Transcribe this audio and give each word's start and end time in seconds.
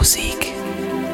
Musik. 0.00 0.54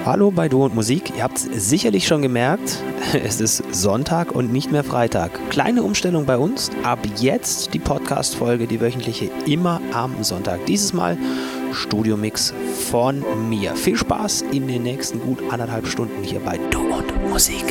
Hallo 0.05 0.31
bei 0.31 0.49
Du 0.49 0.65
und 0.65 0.73
Musik. 0.73 1.13
Ihr 1.17 1.25
habt 1.25 1.39
es 1.39 1.71
sicherlich 1.71 2.07
schon 2.07 2.23
gemerkt, 2.23 2.85
es 3.25 3.41
ist 3.41 3.75
Sonntag 3.75 4.31
und 4.31 4.53
nicht 4.53 4.71
mehr 4.71 4.85
Freitag. 4.85 5.41
Kleine 5.51 5.83
Umstellung 5.83 6.25
bei 6.25 6.39
uns. 6.39 6.71
Ab 6.85 7.01
jetzt 7.17 7.75
die 7.75 7.81
Podcast-Folge, 7.81 8.69
die 8.69 8.81
wöchentliche, 8.81 9.29
immer 9.45 9.81
am 9.93 10.23
Sonntag. 10.23 10.65
Dieses 10.67 10.93
Mal 10.93 11.19
Studio-Mix 11.73 12.55
von 12.89 13.25
mir. 13.49 13.75
Viel 13.75 13.97
Spaß 13.97 14.43
in 14.53 14.69
den 14.69 14.85
nächsten 14.85 15.19
gut 15.19 15.41
anderthalb 15.51 15.89
Stunden 15.89 16.23
hier 16.23 16.39
bei 16.39 16.57
Du 16.71 16.83
und 16.83 17.29
Musik. 17.29 17.65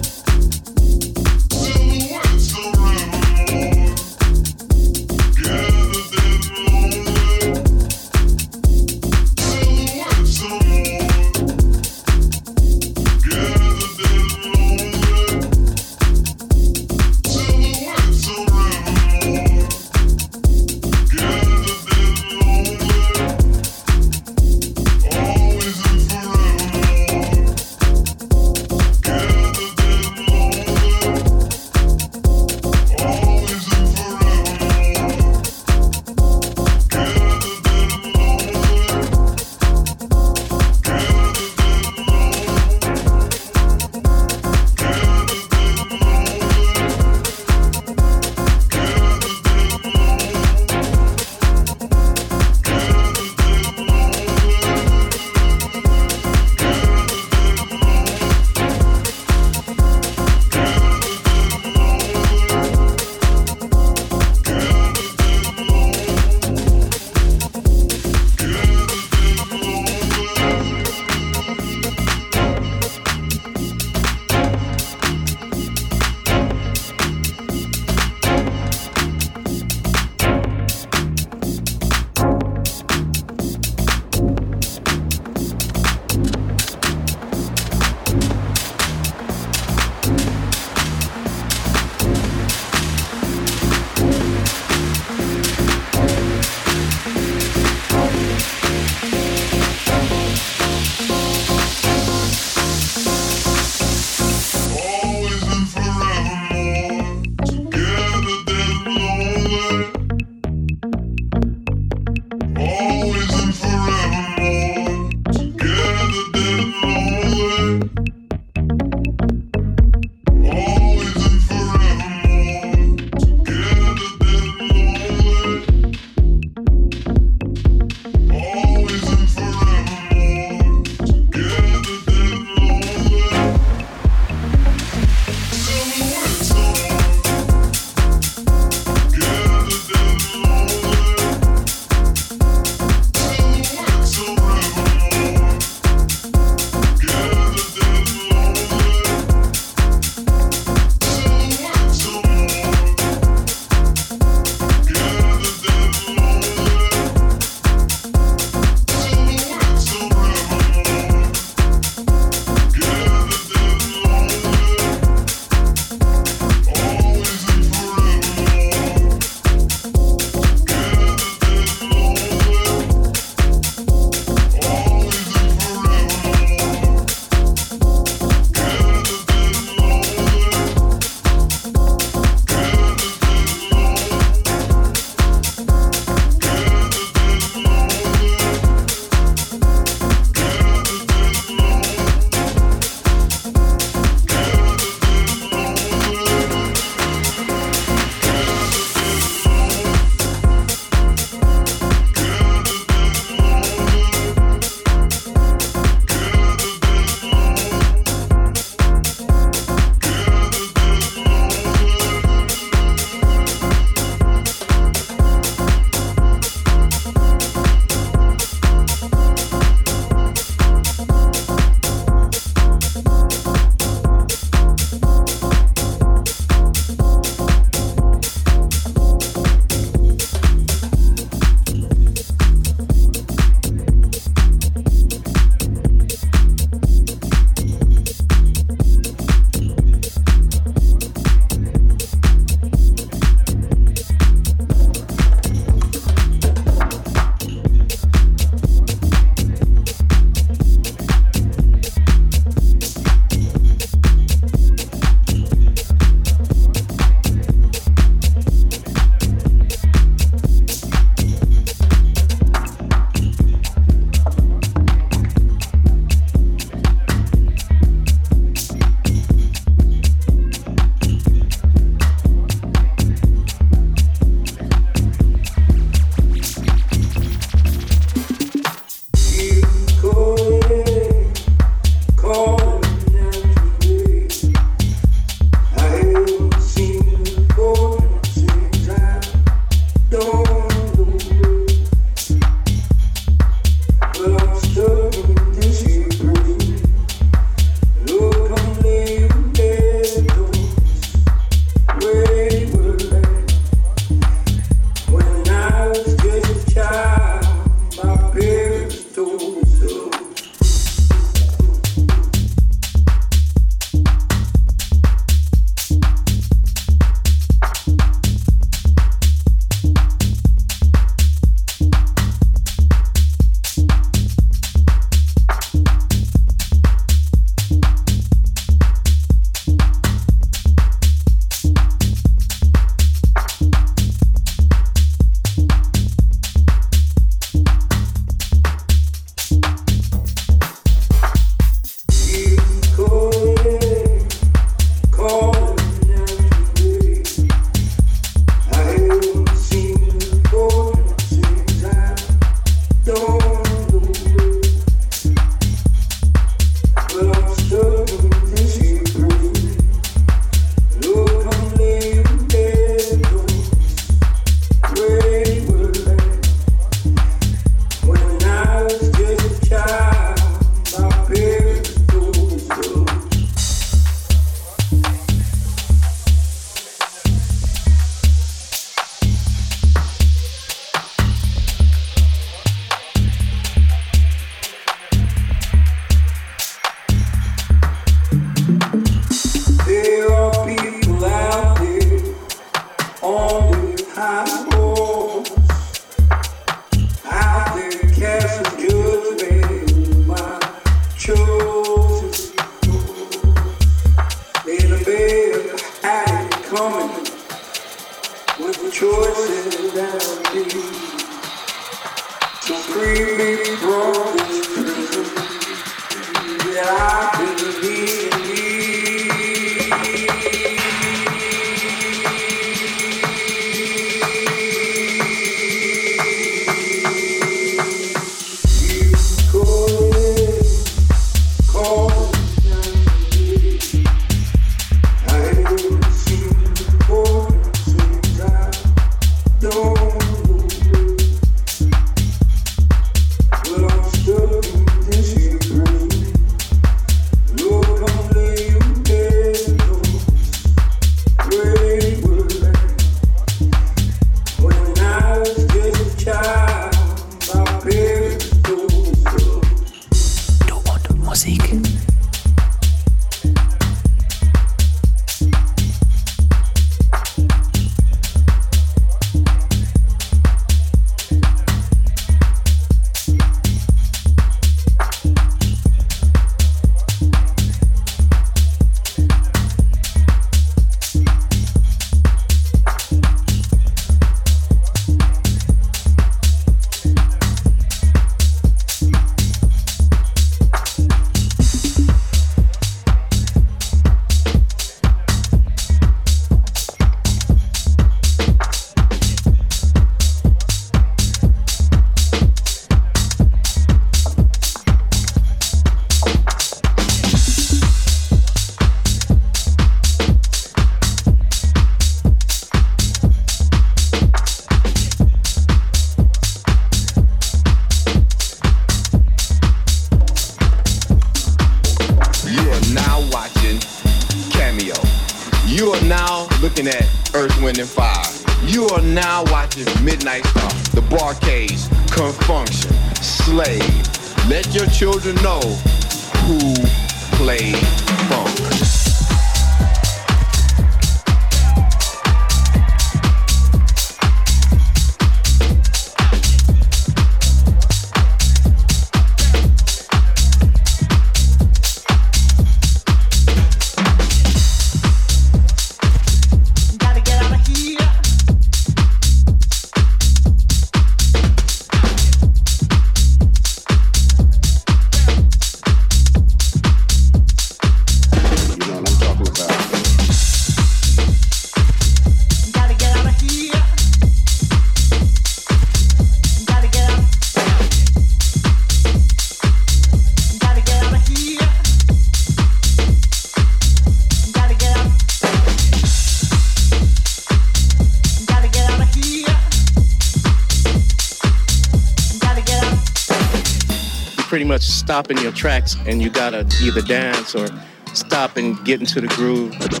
Stop 595.11 595.29
in 595.29 595.37
your 595.39 595.51
tracks 595.51 595.97
and 596.05 596.21
you 596.21 596.29
gotta 596.29 596.65
either 596.81 597.01
dance 597.01 597.53
or 597.53 597.67
stop 598.13 598.55
and 598.55 598.81
get 598.85 599.01
into 599.01 599.19
the 599.19 599.27
groove. 599.27 600.00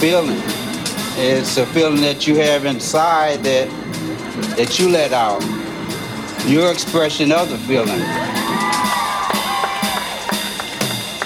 Feeling. 0.00 0.40
It's 1.18 1.58
a 1.58 1.66
feeling 1.66 2.00
that 2.00 2.26
you 2.26 2.36
have 2.36 2.64
inside 2.64 3.44
that 3.44 3.68
that 4.56 4.78
you 4.78 4.88
let 4.88 5.12
out. 5.12 5.42
Your 6.48 6.72
expression 6.72 7.30
of 7.30 7.50
the 7.50 7.58
feeling. 7.58 8.00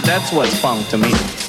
That's 0.05 0.33
what's 0.33 0.59
funk 0.61 0.89
to 0.89 0.99
me. 0.99 1.40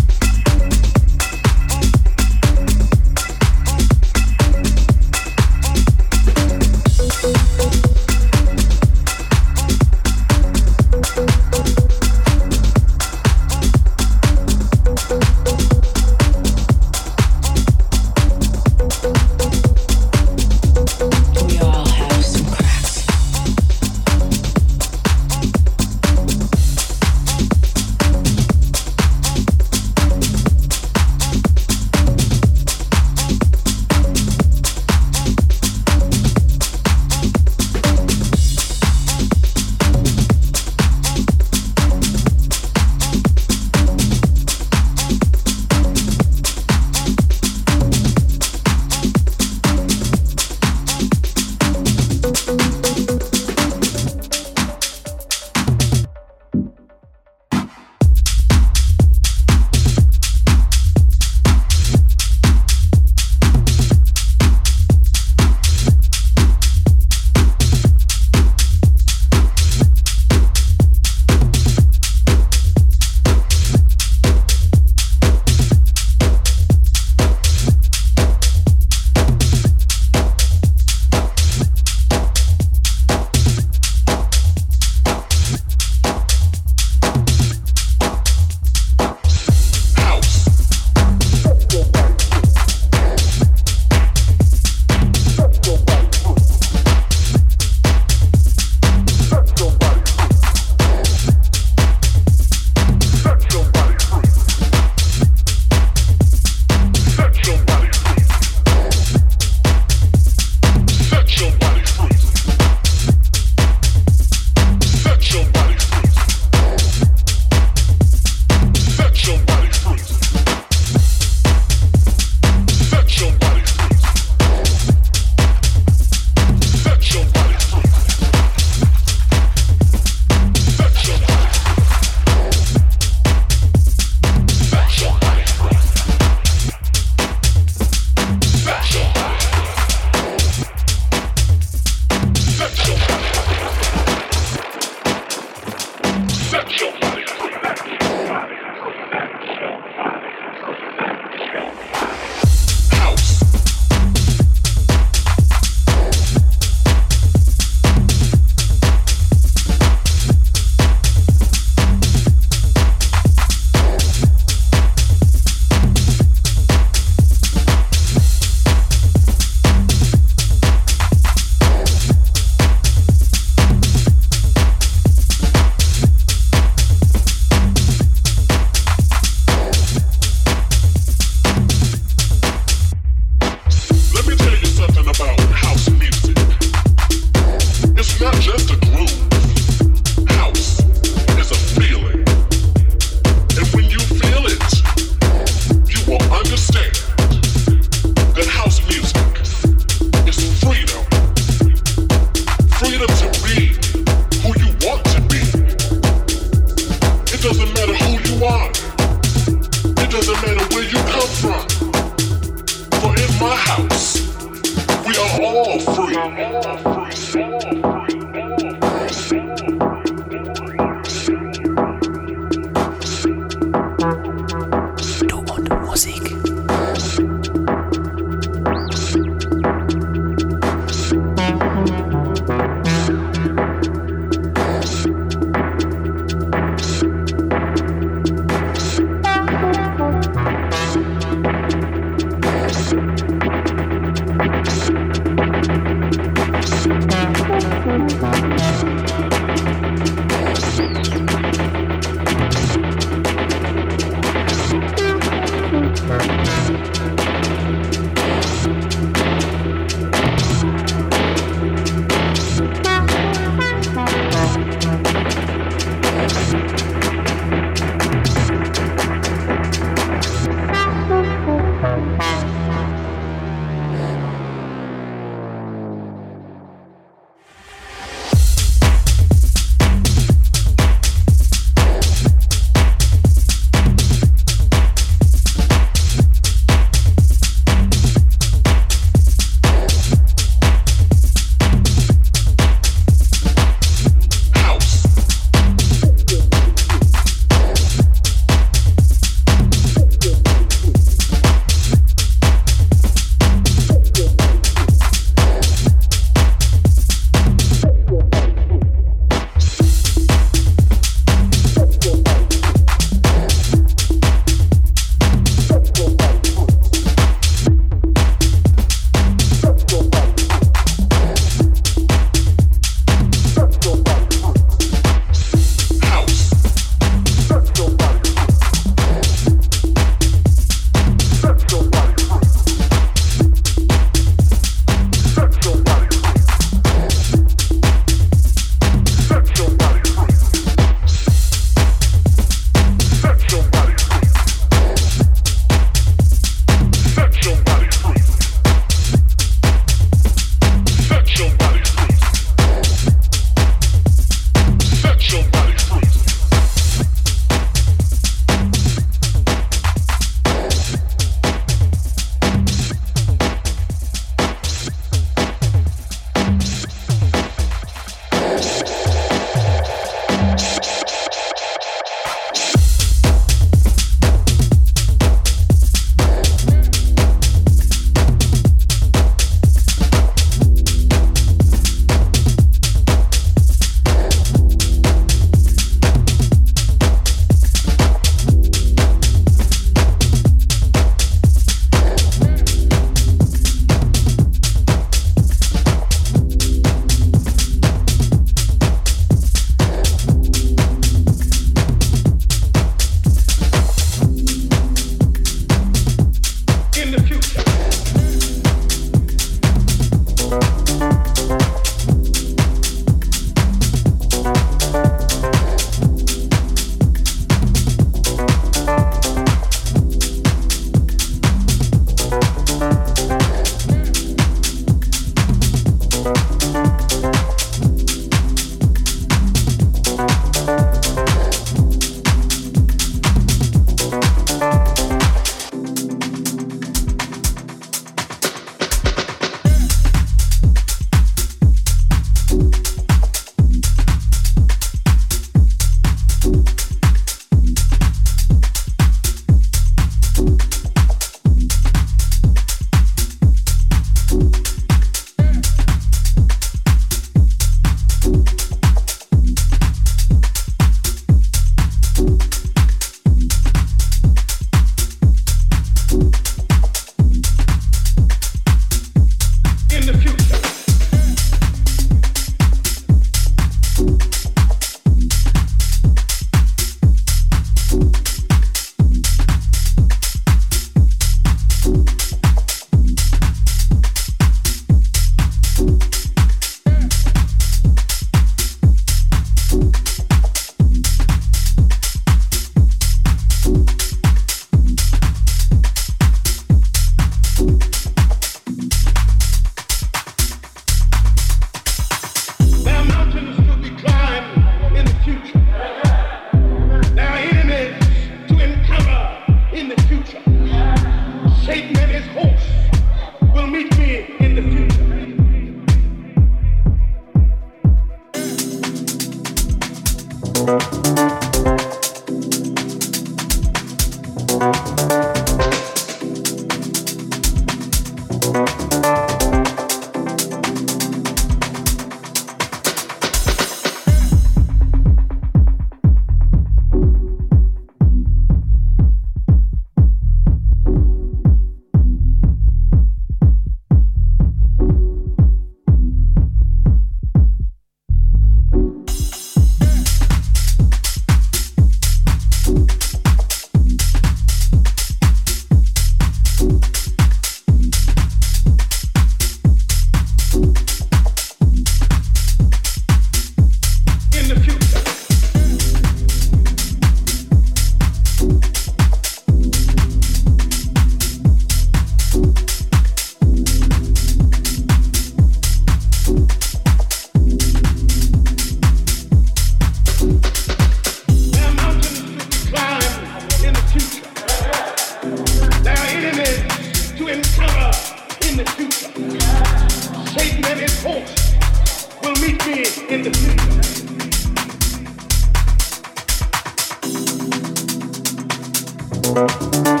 Música 599.33 600.00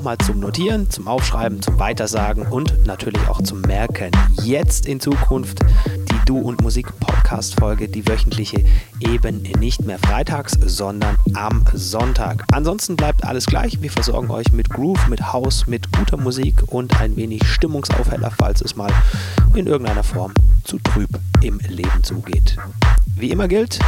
nochmal 0.00 0.16
zum 0.24 0.40
Notieren, 0.40 0.88
zum 0.88 1.08
Aufschreiben, 1.08 1.60
zum 1.60 1.78
Weitersagen 1.78 2.46
und 2.46 2.86
natürlich 2.86 3.20
auch 3.28 3.42
zum 3.42 3.60
Merken. 3.60 4.10
Jetzt 4.42 4.86
in 4.86 4.98
Zukunft 4.98 5.58
die 5.86 6.24
Du 6.24 6.38
und 6.38 6.62
Musik 6.62 6.86
Podcast 7.00 7.60
Folge, 7.60 7.86
die 7.86 8.08
wöchentliche, 8.08 8.64
eben 9.00 9.42
nicht 9.58 9.84
mehr 9.84 9.98
freitags, 9.98 10.56
sondern 10.64 11.18
am 11.34 11.66
Sonntag. 11.74 12.46
Ansonsten 12.50 12.96
bleibt 12.96 13.24
alles 13.24 13.44
gleich. 13.44 13.82
Wir 13.82 13.90
versorgen 13.90 14.30
euch 14.30 14.50
mit 14.54 14.70
Groove, 14.70 15.06
mit 15.08 15.34
House, 15.34 15.66
mit 15.66 15.92
guter 15.92 16.16
Musik 16.16 16.62
und 16.68 16.98
ein 16.98 17.14
wenig 17.16 17.46
Stimmungsaufheller, 17.46 18.30
falls 18.30 18.62
es 18.62 18.76
mal 18.76 18.90
in 19.54 19.66
irgendeiner 19.66 20.02
Form 20.02 20.32
zu 20.64 20.78
trüb 20.78 21.10
im 21.42 21.58
Leben 21.68 22.02
zugeht. 22.02 22.56
Wie 23.16 23.30
immer 23.30 23.48
gilt, 23.48 23.80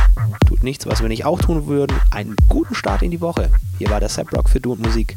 tut 0.47 0.63
nichts, 0.63 0.85
was 0.85 1.01
wir 1.01 1.09
nicht 1.09 1.25
auch 1.25 1.41
tun 1.41 1.69
würden. 1.69 1.97
Einen 2.11 2.37
guten 2.51 2.75
Start 2.75 3.01
in 3.01 3.11
die 3.11 3.23
Woche. 3.23 3.49
Hier 3.79 3.89
war 3.89 3.99
der 3.99 4.11
Seprock 4.11 4.51
für 4.51 4.61
Du 4.61 4.73
und 4.73 4.83
Musik. 4.83 5.17